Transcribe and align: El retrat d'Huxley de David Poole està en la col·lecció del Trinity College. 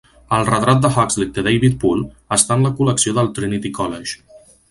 El 0.35 0.45
retrat 0.45 0.79
d'Huxley 0.85 1.27
de 1.35 1.43
David 1.49 1.75
Poole 1.83 2.07
està 2.37 2.57
en 2.59 2.65
la 2.69 2.73
col·lecció 2.79 3.15
del 3.19 3.31
Trinity 3.39 3.75
College. 3.81 4.43